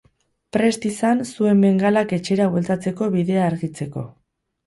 [0.55, 4.07] Prest izan zuen bengalak etxera bueltatzeko bidea argitzeko.